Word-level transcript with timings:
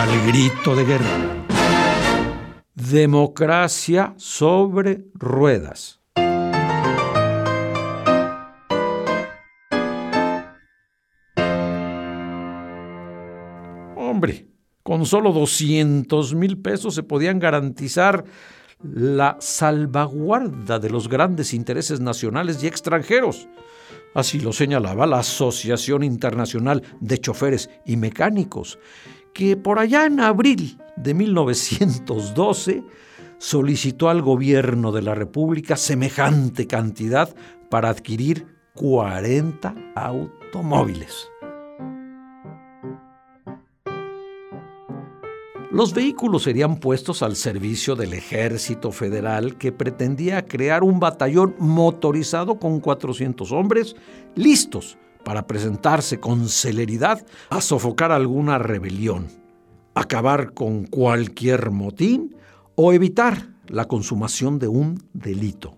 Al 0.00 0.26
grito 0.26 0.74
de 0.74 0.86
guerra. 0.86 1.46
Democracia 2.74 4.14
sobre 4.16 5.04
ruedas. 5.12 6.00
Hombre, 13.94 14.46
con 14.82 15.04
solo 15.04 15.32
200 15.32 16.34
mil 16.34 16.56
pesos 16.56 16.94
se 16.94 17.02
podían 17.02 17.38
garantizar 17.38 18.24
la 18.82 19.36
salvaguarda 19.38 20.78
de 20.78 20.88
los 20.88 21.10
grandes 21.10 21.52
intereses 21.52 22.00
nacionales 22.00 22.64
y 22.64 22.68
extranjeros. 22.68 23.48
Así 24.14 24.40
lo 24.40 24.54
señalaba 24.54 25.06
la 25.06 25.18
Asociación 25.18 26.02
Internacional 26.02 26.82
de 27.00 27.18
Choferes 27.18 27.68
y 27.84 27.96
Mecánicos, 27.96 28.78
que 29.34 29.56
por 29.56 29.78
allá 29.78 30.06
en 30.06 30.20
abril 30.20 30.78
de 30.96 31.14
1912 31.14 32.84
solicitó 33.38 34.08
al 34.08 34.22
gobierno 34.22 34.92
de 34.92 35.02
la 35.02 35.14
República 35.14 35.76
semejante 35.76 36.66
cantidad 36.66 37.34
para 37.70 37.88
adquirir 37.88 38.46
40 38.74 39.74
automóviles. 39.94 41.30
Los 45.72 45.94
vehículos 45.94 46.42
serían 46.42 46.80
puestos 46.80 47.22
al 47.22 47.36
servicio 47.36 47.94
del 47.94 48.12
ejército 48.12 48.90
federal 48.90 49.56
que 49.56 49.70
pretendía 49.70 50.44
crear 50.44 50.82
un 50.82 50.98
batallón 50.98 51.54
motorizado 51.58 52.58
con 52.58 52.80
400 52.80 53.52
hombres 53.52 53.94
listos 54.34 54.98
para 55.24 55.46
presentarse 55.46 56.20
con 56.20 56.48
celeridad 56.48 57.24
a 57.50 57.60
sofocar 57.60 58.12
alguna 58.12 58.58
rebelión, 58.58 59.28
acabar 59.94 60.52
con 60.54 60.84
cualquier 60.84 61.70
motín 61.70 62.36
o 62.74 62.92
evitar 62.92 63.48
la 63.66 63.86
consumación 63.86 64.58
de 64.58 64.68
un 64.68 65.02
delito. 65.12 65.76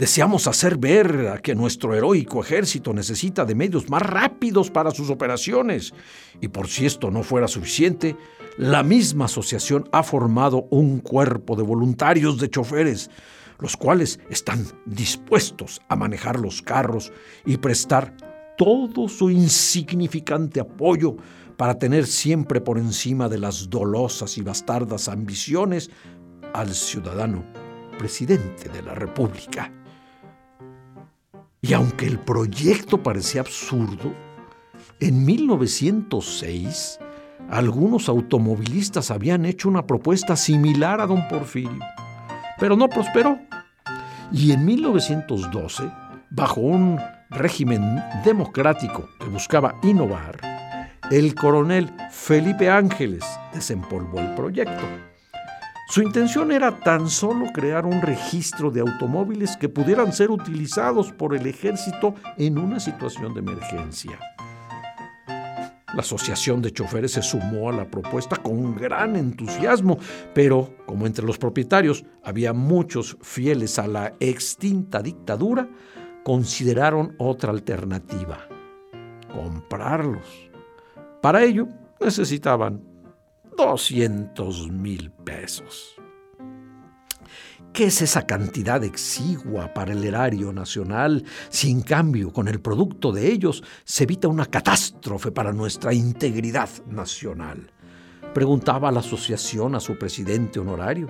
Deseamos 0.00 0.46
hacer 0.46 0.78
ver 0.78 1.40
que 1.42 1.54
nuestro 1.54 1.94
heroico 1.94 2.40
ejército 2.40 2.94
necesita 2.94 3.44
de 3.44 3.54
medios 3.54 3.90
más 3.90 4.00
rápidos 4.00 4.70
para 4.70 4.92
sus 4.92 5.10
operaciones. 5.10 5.92
Y 6.40 6.48
por 6.48 6.68
si 6.68 6.86
esto 6.86 7.10
no 7.10 7.22
fuera 7.22 7.46
suficiente, 7.46 8.16
la 8.56 8.82
misma 8.82 9.26
asociación 9.26 9.90
ha 9.92 10.02
formado 10.02 10.66
un 10.70 11.00
cuerpo 11.00 11.54
de 11.54 11.64
voluntarios 11.64 12.38
de 12.38 12.48
choferes, 12.48 13.10
los 13.60 13.76
cuales 13.76 14.20
están 14.28 14.64
dispuestos 14.86 15.80
a 15.88 15.96
manejar 15.96 16.40
los 16.40 16.62
carros 16.62 17.12
y 17.44 17.56
prestar 17.58 18.16
todo 18.56 19.08
su 19.08 19.30
insignificante 19.30 20.60
apoyo 20.60 21.16
para 21.56 21.78
tener 21.78 22.06
siempre 22.06 22.60
por 22.60 22.78
encima 22.78 23.28
de 23.28 23.38
las 23.38 23.68
dolosas 23.68 24.38
y 24.38 24.42
bastardas 24.42 25.08
ambiciones 25.08 25.90
al 26.52 26.74
ciudadano 26.74 27.44
presidente 27.98 28.68
de 28.70 28.82
la 28.82 28.94
República. 28.94 29.72
Y 31.60 31.74
aunque 31.74 32.06
el 32.06 32.18
proyecto 32.18 33.02
parecía 33.02 33.42
absurdo, 33.42 34.14
en 35.00 35.24
1906 35.24 36.98
algunos 37.50 38.08
automovilistas 38.08 39.10
habían 39.10 39.44
hecho 39.44 39.68
una 39.68 39.86
propuesta 39.86 40.36
similar 40.36 41.00
a 41.00 41.06
don 41.06 41.26
Porfirio, 41.28 41.80
pero 42.58 42.76
no 42.76 42.88
prosperó. 42.88 43.38
Y 44.32 44.52
en 44.52 44.64
1912, 44.64 45.90
bajo 46.30 46.60
un 46.60 47.00
régimen 47.30 48.00
democrático 48.24 49.08
que 49.18 49.26
buscaba 49.26 49.74
innovar, 49.82 50.40
el 51.10 51.34
coronel 51.34 51.90
Felipe 52.12 52.70
Ángeles 52.70 53.24
desempolvó 53.52 54.20
el 54.20 54.34
proyecto. 54.36 54.84
Su 55.88 56.02
intención 56.02 56.52
era 56.52 56.78
tan 56.78 57.10
solo 57.10 57.46
crear 57.52 57.84
un 57.84 58.00
registro 58.00 58.70
de 58.70 58.80
automóviles 58.80 59.56
que 59.56 59.68
pudieran 59.68 60.12
ser 60.12 60.30
utilizados 60.30 61.10
por 61.10 61.34
el 61.34 61.48
ejército 61.48 62.14
en 62.38 62.58
una 62.58 62.78
situación 62.78 63.34
de 63.34 63.40
emergencia. 63.40 64.20
La 65.94 66.02
Asociación 66.02 66.62
de 66.62 66.72
Choferes 66.72 67.12
se 67.12 67.22
sumó 67.22 67.68
a 67.68 67.72
la 67.72 67.90
propuesta 67.90 68.36
con 68.36 68.76
gran 68.76 69.16
entusiasmo, 69.16 69.98
pero 70.32 70.76
como 70.86 71.06
entre 71.06 71.26
los 71.26 71.36
propietarios 71.36 72.04
había 72.22 72.52
muchos 72.52 73.16
fieles 73.22 73.78
a 73.78 73.88
la 73.88 74.14
extinta 74.20 75.02
dictadura, 75.02 75.68
consideraron 76.22 77.16
otra 77.18 77.50
alternativa, 77.50 78.46
comprarlos. 79.32 80.50
Para 81.20 81.42
ello 81.42 81.66
necesitaban 82.00 82.82
200 83.56 84.70
mil 84.70 85.10
pesos. 85.10 85.99
¿Qué 87.72 87.84
es 87.84 88.02
esa 88.02 88.26
cantidad 88.26 88.82
exigua 88.82 89.72
para 89.72 89.92
el 89.92 90.02
erario 90.02 90.52
nacional 90.52 91.24
si 91.50 91.70
en 91.70 91.82
cambio 91.82 92.32
con 92.32 92.48
el 92.48 92.60
producto 92.60 93.12
de 93.12 93.30
ellos 93.30 93.62
se 93.84 94.04
evita 94.04 94.26
una 94.26 94.46
catástrofe 94.46 95.30
para 95.30 95.52
nuestra 95.52 95.94
integridad 95.94 96.68
nacional? 96.88 97.70
Preguntaba 98.34 98.90
la 98.90 99.00
asociación 99.00 99.76
a 99.76 99.80
su 99.80 99.96
presidente 99.96 100.58
honorario, 100.58 101.08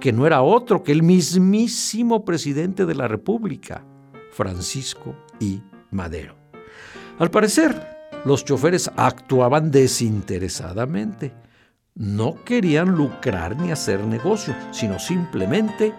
que 0.00 0.12
no 0.12 0.26
era 0.26 0.42
otro 0.42 0.82
que 0.82 0.92
el 0.92 1.02
mismísimo 1.02 2.24
presidente 2.26 2.84
de 2.84 2.94
la 2.94 3.08
República, 3.08 3.84
Francisco 4.32 5.16
I. 5.40 5.62
Madero. 5.90 6.36
Al 7.18 7.30
parecer, 7.30 7.74
los 8.26 8.44
choferes 8.44 8.90
actuaban 8.96 9.70
desinteresadamente 9.70 11.32
no 11.94 12.42
querían 12.44 12.92
lucrar 12.92 13.56
ni 13.56 13.70
hacer 13.70 14.04
negocio, 14.04 14.54
sino 14.70 14.98
simplemente 14.98 15.94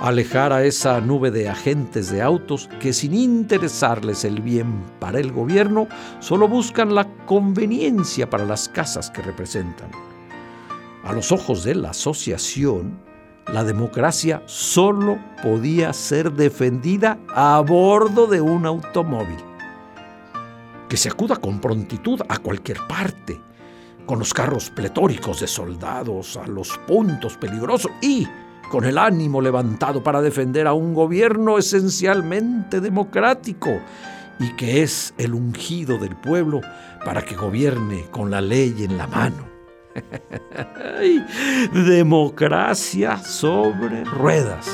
alejar 0.00 0.52
a 0.52 0.64
esa 0.64 1.00
nube 1.00 1.30
de 1.30 1.48
agentes 1.48 2.10
de 2.10 2.22
autos 2.22 2.68
que 2.80 2.92
sin 2.92 3.14
interesarles 3.14 4.24
el 4.24 4.40
bien 4.40 4.82
para 4.98 5.20
el 5.20 5.30
gobierno, 5.30 5.88
solo 6.20 6.48
buscan 6.48 6.94
la 6.94 7.04
conveniencia 7.26 8.28
para 8.28 8.44
las 8.44 8.68
casas 8.68 9.10
que 9.10 9.22
representan. 9.22 9.90
A 11.04 11.12
los 11.12 11.32
ojos 11.32 11.64
de 11.64 11.74
la 11.74 11.90
asociación, 11.90 12.98
la 13.52 13.62
democracia 13.62 14.42
solo 14.46 15.18
podía 15.42 15.92
ser 15.92 16.32
defendida 16.32 17.18
a 17.34 17.60
bordo 17.60 18.26
de 18.26 18.40
un 18.40 18.66
automóvil. 18.66 19.38
Que 20.88 20.96
se 20.96 21.08
acuda 21.08 21.36
con 21.36 21.60
prontitud 21.60 22.20
a 22.28 22.38
cualquier 22.38 22.78
parte, 22.88 23.40
con 24.06 24.18
los 24.18 24.34
carros 24.34 24.70
pletóricos 24.70 25.40
de 25.40 25.46
soldados 25.46 26.36
a 26.36 26.46
los 26.46 26.76
puntos 26.86 27.36
peligrosos 27.36 27.90
y 28.00 28.26
con 28.70 28.84
el 28.84 28.98
ánimo 28.98 29.40
levantado 29.40 30.02
para 30.02 30.22
defender 30.22 30.66
a 30.66 30.72
un 30.72 30.94
gobierno 30.94 31.58
esencialmente 31.58 32.80
democrático 32.80 33.80
y 34.38 34.54
que 34.56 34.82
es 34.82 35.12
el 35.18 35.34
ungido 35.34 35.98
del 35.98 36.16
pueblo 36.16 36.60
para 37.04 37.22
que 37.22 37.34
gobierne 37.34 38.06
con 38.10 38.30
la 38.30 38.40
ley 38.40 38.74
en 38.78 38.96
la 38.96 39.06
mano. 39.06 39.48
Democracia 41.74 43.18
sobre 43.18 44.04
ruedas, 44.04 44.68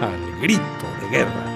al 0.00 0.40
grito 0.40 0.86
de 1.02 1.18
guerra. 1.18 1.55